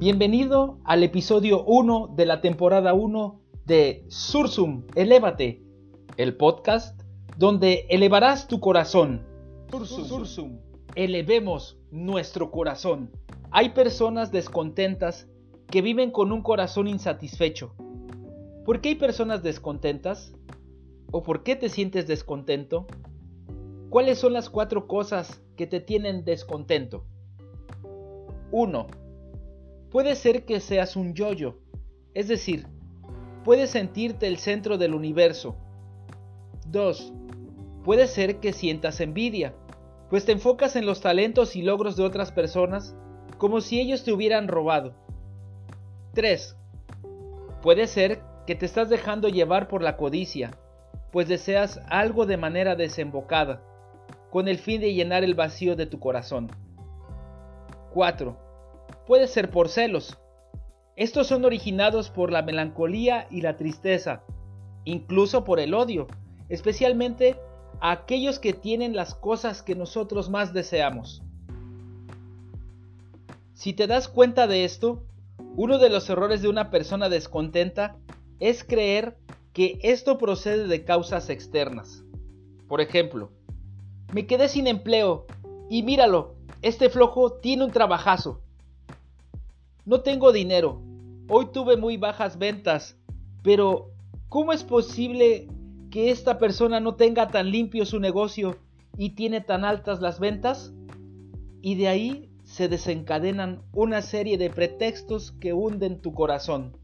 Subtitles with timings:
[0.00, 5.62] Bienvenido al episodio 1 de la temporada 1 de Sursum, Elévate,
[6.16, 6.98] el podcast
[7.36, 9.26] donde elevarás tu corazón.
[9.70, 10.58] Sursum, Sursum,
[10.94, 13.10] elevemos nuestro corazón.
[13.50, 15.28] Hay personas descontentas
[15.66, 17.74] que viven con un corazón insatisfecho.
[18.64, 20.32] ¿Por qué hay personas descontentas?
[21.12, 22.86] ¿O por qué te sientes descontento?
[23.90, 27.04] ¿Cuáles son las cuatro cosas que te tienen descontento?
[28.50, 28.86] 1.
[29.90, 31.58] Puede ser que seas un yoyo,
[32.14, 32.66] es decir,
[33.44, 35.56] puedes sentirte el centro del universo.
[36.66, 37.12] 2.
[37.84, 39.54] Puede ser que sientas envidia,
[40.08, 42.94] pues te enfocas en los talentos y logros de otras personas
[43.36, 44.94] como si ellos te hubieran robado.
[46.14, 46.56] 3.
[47.62, 50.52] Puede ser que te estás dejando llevar por la codicia,
[51.10, 53.62] pues deseas algo de manera desembocada,
[54.30, 56.48] con el fin de llenar el vacío de tu corazón.
[57.92, 58.49] 4.
[59.10, 60.18] Puede ser por celos.
[60.94, 64.22] Estos son originados por la melancolía y la tristeza,
[64.84, 66.06] incluso por el odio,
[66.48, 67.36] especialmente
[67.80, 71.24] a aquellos que tienen las cosas que nosotros más deseamos.
[73.52, 75.02] Si te das cuenta de esto,
[75.56, 77.96] uno de los errores de una persona descontenta
[78.38, 79.18] es creer
[79.52, 82.04] que esto procede de causas externas.
[82.68, 83.32] Por ejemplo,
[84.12, 85.26] me quedé sin empleo
[85.68, 88.44] y míralo, este flojo tiene un trabajazo.
[89.86, 90.82] No tengo dinero,
[91.28, 92.98] hoy tuve muy bajas ventas,
[93.42, 93.92] pero
[94.28, 95.48] ¿cómo es posible
[95.90, 98.58] que esta persona no tenga tan limpio su negocio
[98.96, 100.72] y tiene tan altas las ventas?
[101.62, 106.76] Y de ahí se desencadenan una serie de pretextos que hunden tu corazón.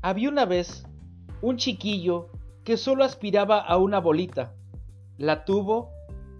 [0.00, 0.84] Había una vez
[1.42, 2.28] un chiquillo
[2.64, 4.54] que solo aspiraba a una bolita.
[5.18, 5.90] La tuvo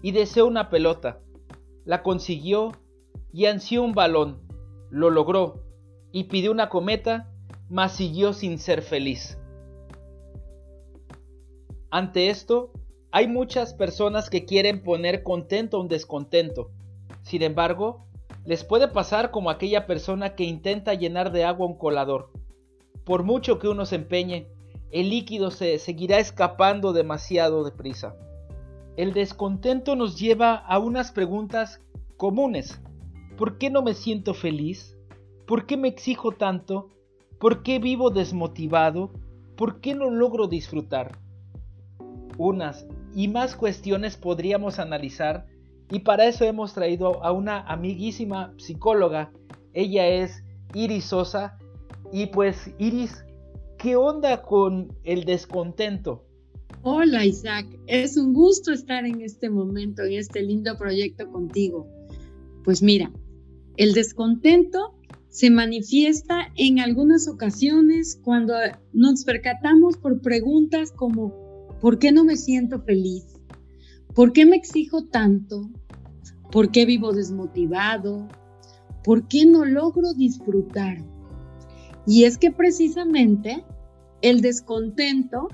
[0.01, 1.19] y deseó una pelota.
[1.85, 2.71] La consiguió
[3.31, 4.50] y ansió un balón.
[4.91, 5.63] Lo logró
[6.11, 7.31] y pidió una cometa,
[7.69, 9.39] mas siguió sin ser feliz.
[11.89, 12.71] Ante esto,
[13.11, 16.69] hay muchas personas que quieren poner contento a un descontento.
[17.23, 18.05] Sin embargo,
[18.45, 22.31] les puede pasar como aquella persona que intenta llenar de agua un colador.
[23.05, 24.47] Por mucho que uno se empeñe,
[24.91, 28.15] el líquido se seguirá escapando demasiado deprisa.
[28.97, 31.81] El descontento nos lleva a unas preguntas
[32.17, 32.81] comunes.
[33.41, 34.95] ¿Por qué no me siento feliz?
[35.47, 36.89] ¿Por qué me exijo tanto?
[37.39, 39.11] ¿Por qué vivo desmotivado?
[39.57, 41.17] ¿Por qué no logro disfrutar?
[42.37, 42.85] Unas
[43.15, 45.47] y más cuestiones podríamos analizar
[45.89, 49.31] y para eso hemos traído a una amiguísima psicóloga.
[49.73, 50.43] Ella es
[50.75, 51.57] Iris Sosa.
[52.11, 53.25] Y pues Iris,
[53.79, 56.27] ¿qué onda con el descontento?
[56.83, 61.87] Hola Isaac, es un gusto estar en este momento, en este lindo proyecto contigo.
[62.63, 63.11] Pues mira,
[63.77, 64.95] el descontento
[65.29, 68.53] se manifiesta en algunas ocasiones cuando
[68.91, 71.33] nos percatamos por preguntas como,
[71.79, 73.25] ¿por qué no me siento feliz?
[74.13, 75.69] ¿Por qué me exijo tanto?
[76.51, 78.27] ¿Por qué vivo desmotivado?
[79.05, 80.97] ¿Por qué no logro disfrutar?
[82.05, 83.63] Y es que precisamente
[84.21, 85.47] el descontento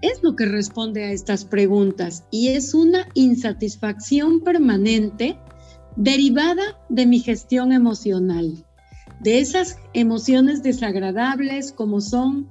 [0.00, 5.38] es lo que responde a estas preguntas y es una insatisfacción permanente
[5.98, 8.64] derivada de mi gestión emocional,
[9.20, 12.48] de esas emociones desagradables como son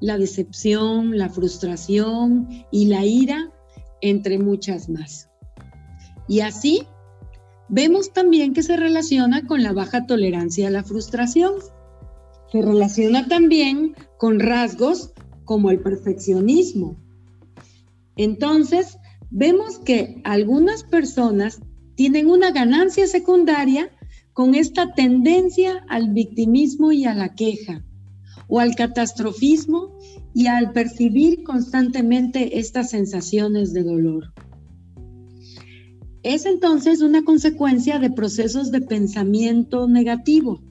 [0.00, 3.52] la decepción, la frustración y la ira,
[4.00, 5.28] entre muchas más.
[6.26, 6.86] Y así
[7.68, 11.52] Vemos también que se relaciona con la baja tolerancia a la frustración.
[12.50, 15.12] Se relaciona también con rasgos
[15.44, 16.96] como el perfeccionismo.
[18.16, 18.96] Entonces,
[19.30, 21.60] vemos que algunas personas
[21.98, 23.90] tienen una ganancia secundaria
[24.32, 27.82] con esta tendencia al victimismo y a la queja,
[28.46, 29.98] o al catastrofismo
[30.32, 34.32] y al percibir constantemente estas sensaciones de dolor.
[36.22, 40.62] Es entonces una consecuencia de procesos de pensamiento negativo.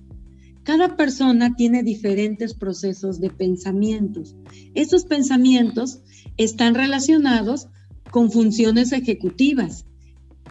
[0.64, 4.38] Cada persona tiene diferentes procesos de pensamientos.
[4.76, 6.00] Estos pensamientos
[6.38, 7.68] están relacionados
[8.12, 9.87] con funciones ejecutivas.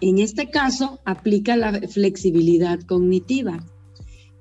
[0.01, 3.65] En este caso, aplica la flexibilidad cognitiva.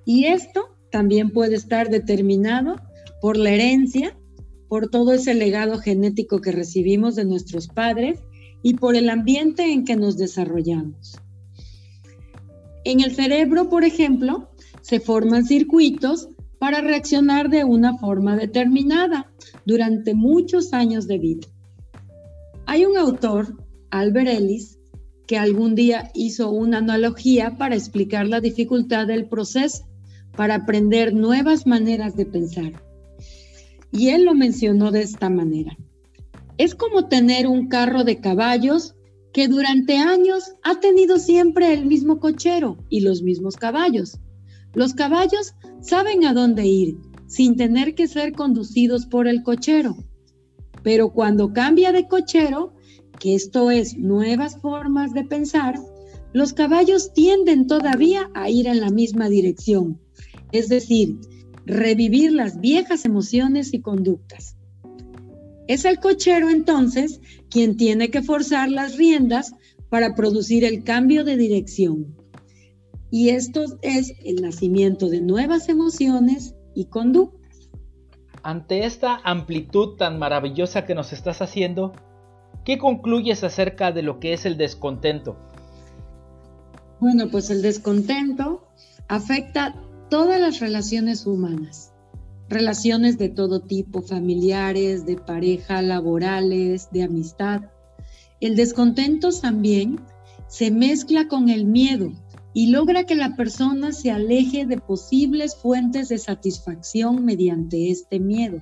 [0.06, 2.75] Y esto también puede estar determinado
[3.22, 4.18] por la herencia,
[4.68, 8.19] por todo ese legado genético que recibimos de nuestros padres
[8.62, 11.19] y por el ambiente en que nos desarrollamos.
[12.84, 14.50] En el cerebro, por ejemplo,
[14.81, 16.30] se forman circuitos
[16.60, 19.31] para reaccionar de una forma determinada
[19.66, 21.48] durante muchos años de vida.
[22.66, 23.56] Hay un autor,
[23.90, 24.75] Albert Ellis,
[25.27, 29.88] que algún día hizo una analogía para explicar la dificultad del proceso,
[30.36, 32.83] para aprender nuevas maneras de pensar.
[33.92, 35.77] Y él lo mencionó de esta manera.
[36.57, 38.95] Es como tener un carro de caballos
[39.33, 44.19] que durante años ha tenido siempre el mismo cochero y los mismos caballos.
[44.74, 46.98] Los caballos saben a dónde ir
[47.28, 49.98] sin tener que ser conducidos por el cochero.
[50.83, 52.75] Pero cuando cambia de cochero,
[53.19, 55.75] que esto es nuevas formas de pensar,
[56.33, 60.00] los caballos tienden todavía a ir en la misma dirección,
[60.51, 61.19] es decir,
[61.65, 64.57] revivir las viejas emociones y conductas.
[65.67, 69.53] Es el cochero entonces quien tiene que forzar las riendas
[69.89, 72.15] para producir el cambio de dirección.
[73.09, 77.69] Y esto es el nacimiento de nuevas emociones y conductas.
[78.44, 81.94] Ante esta amplitud tan maravillosa que nos estás haciendo,
[82.65, 85.38] ¿qué concluyes acerca de lo que es el descontento?
[87.00, 88.67] Bueno, pues el descontento
[89.07, 89.75] afecta
[90.09, 91.94] todas las relaciones humanas,
[92.50, 97.62] relaciones de todo tipo, familiares, de pareja, laborales, de amistad.
[98.41, 100.00] El descontento también
[100.47, 102.11] se mezcla con el miedo
[102.53, 108.61] y logra que la persona se aleje de posibles fuentes de satisfacción mediante este miedo,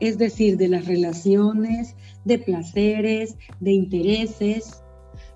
[0.00, 1.94] es decir, de las relaciones,
[2.24, 4.82] de placeres, de intereses.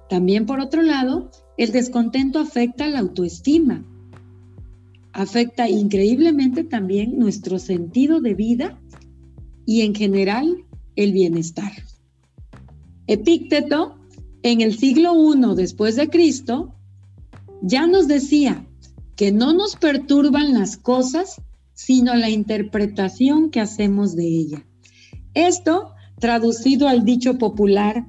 [0.08, 3.84] También, por otro lado, el descontento afecta la autoestima,
[5.12, 8.81] afecta increíblemente también nuestro sentido de vida
[9.66, 10.64] y en general
[10.96, 11.72] el bienestar.
[13.06, 13.96] Epícteto,
[14.43, 16.75] en el siglo I después de Cristo,
[17.62, 18.67] ya nos decía
[19.17, 21.40] que no nos perturban las cosas,
[21.75, 24.65] sino la interpretación que hacemos de ella.
[25.35, 28.06] Esto, traducido al dicho popular,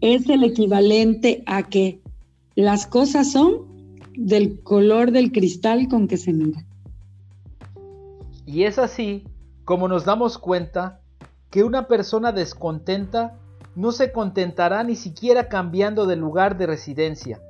[0.00, 2.00] es el equivalente a que
[2.56, 3.72] las cosas son
[4.14, 6.64] del color del cristal con que se mira.
[8.44, 9.24] Y es así
[9.64, 11.00] como nos damos cuenta
[11.50, 13.38] que una persona descontenta
[13.74, 17.40] no se contentará ni siquiera cambiando de lugar de residencia,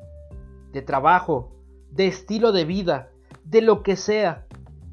[0.73, 1.51] de trabajo,
[1.91, 3.11] de estilo de vida,
[3.45, 4.47] de lo que sea,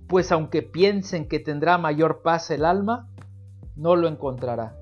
[0.10, 3.08] pues aunque piensen que tendrá mayor paz el alma,
[3.76, 4.76] no lo encontrará.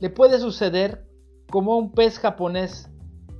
[0.00, 1.04] Le puede suceder
[1.50, 2.90] como a un pez japonés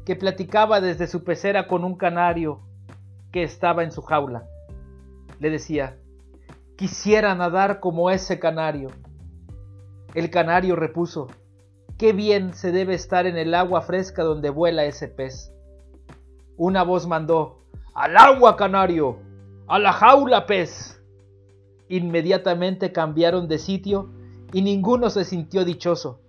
[0.05, 2.61] que platicaba desde su pecera con un canario
[3.33, 4.45] que estaba en su jaula.
[5.39, 5.97] Le decía,
[6.77, 8.91] quisiera nadar como ese canario.
[10.13, 11.29] El canario repuso,
[11.97, 15.51] qué bien se debe estar en el agua fresca donde vuela ese pez.
[16.59, 17.63] Una voz mandó,
[17.95, 19.30] al agua, canario,
[19.71, 21.01] a la jaula, pez.
[21.89, 24.11] Inmediatamente cambiaron de sitio
[24.53, 26.23] y ninguno se sintió dichoso,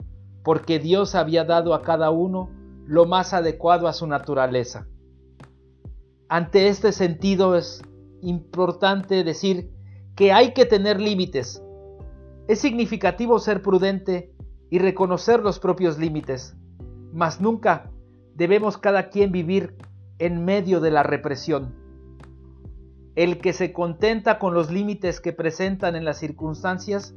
[0.43, 2.51] porque Dios había dado a cada uno
[2.85, 4.85] lo más adecuado a su naturaleza.
[6.29, 7.81] Ante este sentido es
[8.21, 9.71] importante decir
[10.15, 11.63] que hay que tener límites.
[12.47, 14.35] Es significativo ser prudente
[14.69, 16.55] y reconocer los propios límites,
[17.11, 17.89] mas nunca
[18.35, 19.75] debemos cada quien vivir
[20.19, 21.80] en medio de la represión.
[23.15, 27.13] El que se contenta con los límites que presentan en las circunstancias,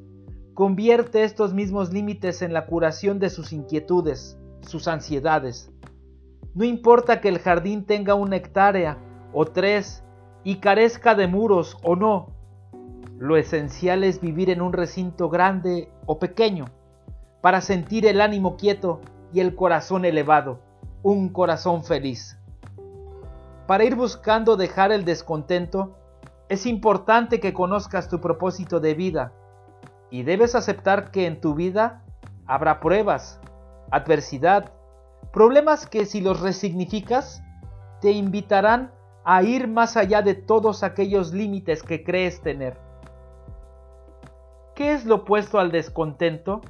[0.53, 5.71] convierte estos mismos límites en la curación de sus inquietudes, sus ansiedades.
[6.55, 8.99] No importa que el jardín tenga una hectárea
[9.33, 10.05] o tres
[10.45, 12.29] y carezca de muros o no.
[13.19, 16.67] Lo esencial es vivir en un recinto grande o pequeño
[17.41, 19.01] para sentir el ánimo quieto
[19.33, 20.61] y el corazón elevado,
[21.03, 22.39] un corazón feliz.
[23.67, 25.97] Para ir buscando dejar el descontento,
[26.51, 29.33] es importante que conozcas tu propósito de vida
[30.11, 32.05] y debes aceptar que en tu vida
[32.47, 33.41] habrá pruebas,
[33.91, 34.73] adversidad,
[35.33, 37.43] problemas que si los resignificas,
[38.03, 38.93] te invitarán
[39.25, 42.77] a ir más allá de todos aquellos límites que crees tener.
[44.75, 46.61] ¿Qué es lo opuesto al descontento?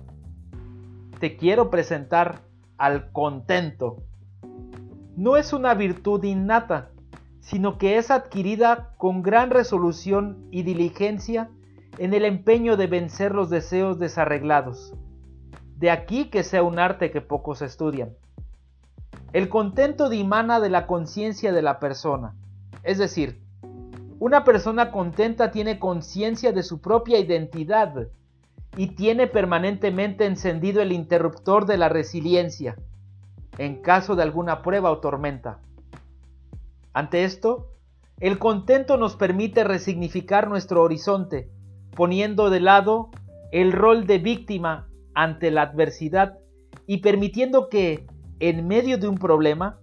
[1.18, 2.42] Te quiero presentar
[2.78, 3.96] al contento.
[5.16, 6.90] No es una virtud innata,
[7.38, 11.50] sino que es adquirida con gran resolución y diligencia
[11.98, 14.92] en el empeño de vencer los deseos desarreglados.
[15.76, 18.10] De aquí que sea un arte que pocos estudian.
[19.32, 22.34] El contento dimana de la conciencia de la persona.
[22.82, 23.40] Es decir,
[24.18, 28.08] una persona contenta tiene conciencia de su propia identidad
[28.76, 32.76] y tiene permanentemente encendido el interruptor de la resiliencia
[33.58, 35.60] en caso de alguna prueba o tormenta.
[36.92, 37.70] Ante esto,
[38.20, 41.50] el contento nos permite resignificar nuestro horizonte,
[41.94, 43.10] poniendo de lado
[43.50, 46.38] el rol de víctima ante la adversidad
[46.86, 48.06] y permitiendo que,
[48.40, 49.78] en medio de un problema,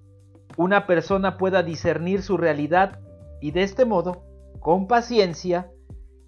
[0.58, 3.00] una persona pueda discernir su realidad
[3.44, 4.24] Y de este modo,
[4.60, 5.72] con paciencia,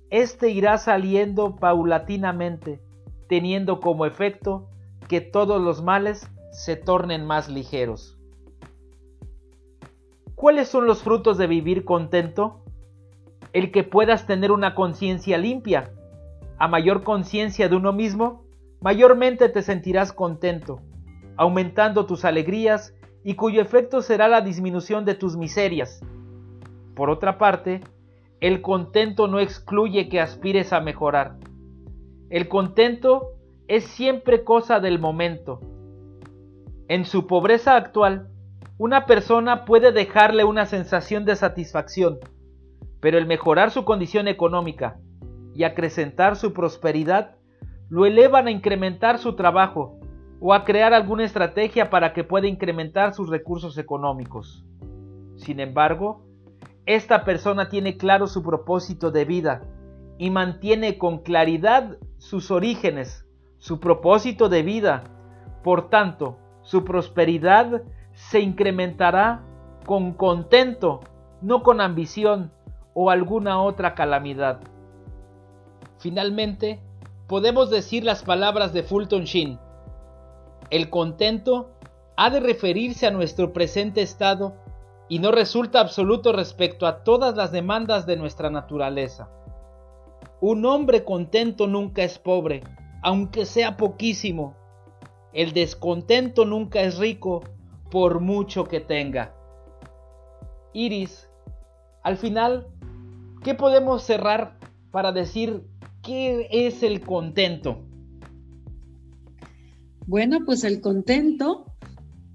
[0.09, 2.81] éste irá saliendo paulatinamente,
[3.29, 4.67] teniendo como efecto
[5.07, 8.17] que todos los males se tornen más ligeros.
[10.36, 12.63] ¿Cuáles son los frutos de vivir contento?
[13.53, 15.91] El que puedas tener una conciencia limpia.
[16.60, 18.43] A mayor conciencia de uno mismo,
[18.81, 20.79] mayormente te sentirás contento,
[21.38, 22.93] aumentando tus alegrías
[23.24, 26.01] y cuyo efecto será la disminución de tus miserias.
[26.95, 27.81] Por otra parte,
[28.41, 31.38] el contento no excluye que aspires a mejorar.
[32.29, 33.31] El contento
[33.67, 35.62] es siempre cosa del momento.
[36.93, 38.27] En su pobreza actual,
[38.77, 42.19] una persona puede dejarle una sensación de satisfacción,
[43.00, 45.00] pero el mejorar su condición económica
[45.55, 47.35] y acrecentar su prosperidad
[47.89, 49.97] lo elevan a incrementar su trabajo
[50.39, 54.63] o a crear alguna estrategia para que pueda incrementar sus recursos económicos.
[55.35, 56.23] Sin embargo,
[56.85, 59.63] esta persona tiene claro su propósito de vida
[60.19, 63.25] y mantiene con claridad sus orígenes,
[63.57, 65.05] su propósito de vida.
[65.63, 69.41] Por tanto, su prosperidad se incrementará
[69.86, 71.01] con contento,
[71.41, 72.51] no con ambición
[72.93, 74.60] o alguna otra calamidad.
[75.98, 76.79] Finalmente,
[77.27, 79.60] podemos decir las palabras de Fulton Sheen.
[80.70, 81.72] El contento
[82.15, 84.55] ha de referirse a nuestro presente estado
[85.10, 89.29] y no resulta absoluto respecto a todas las demandas de nuestra naturaleza.
[90.41, 92.63] Un hombre contento nunca es pobre,
[93.01, 94.55] aunque sea poquísimo.
[95.33, 97.43] El descontento nunca es rico,
[97.89, 99.35] por mucho que tenga.
[100.73, 101.27] Iris,
[102.03, 102.67] al final,
[103.43, 104.57] ¿qué podemos cerrar
[104.91, 105.63] para decir
[106.01, 107.83] qué es el contento?
[110.05, 111.65] Bueno, pues el contento,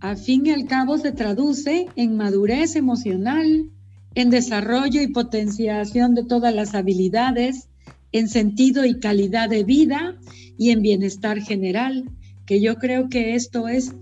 [0.01, 3.71] al fin y al cabo, se traduce en madurez emocional,
[4.15, 7.69] en desarrollo y potenciación de todas las habilidades,
[8.13, 10.17] en sentido y calidad de vida
[10.57, 12.11] y en bienestar general,
[12.49, 13.95] que yo creo que esto es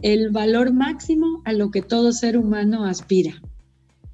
[0.00, 3.42] el valor máximo a lo que todo ser humano aspira.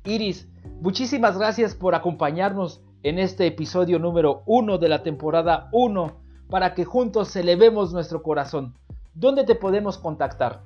[0.05, 0.49] Iris,
[0.81, 6.17] muchísimas gracias por acompañarnos en este episodio número uno de la temporada 1
[6.51, 8.75] para que juntos elevemos nuestro corazón.
[9.15, 10.63] ¿Dónde te podemos contactar?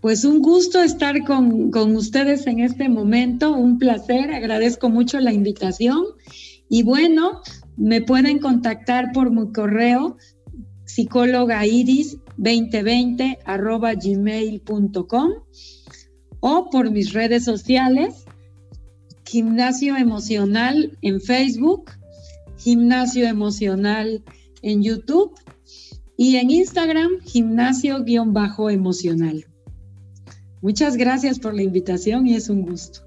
[0.00, 5.32] Pues un gusto estar con, con, ustedes en este momento, un placer, agradezco mucho la
[5.34, 6.04] invitación
[6.70, 7.42] y bueno,
[7.76, 10.16] me pueden contactar por mi correo
[10.88, 15.32] psicóloga iris 2020 arroba gmail.com
[16.40, 18.24] o por mis redes sociales,
[19.24, 21.90] Gimnasio Emocional en Facebook,
[22.56, 24.24] Gimnasio Emocional
[24.62, 25.34] en YouTube
[26.16, 29.44] y en Instagram, Gimnasio-emocional.
[30.62, 33.00] Muchas gracias por la invitación y es un gusto.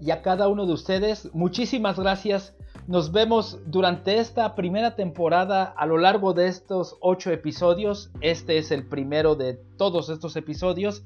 [0.00, 2.55] Y a cada uno de ustedes, muchísimas gracias
[2.86, 8.10] nos vemos durante esta primera temporada a lo largo de estos ocho episodios.
[8.20, 11.04] Este es el primero de todos estos episodios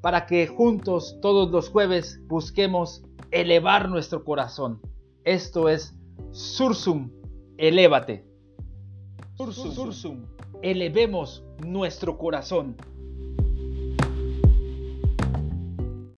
[0.00, 4.80] para que juntos todos los jueves busquemos elevar nuestro corazón.
[5.24, 5.94] Esto es
[6.32, 7.10] Sursum,
[7.58, 8.24] elévate.
[9.36, 10.26] Sursum, Sursum,
[10.62, 12.76] elevemos nuestro corazón.